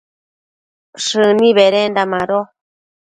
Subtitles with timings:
[1.03, 2.39] shëni bedenda mado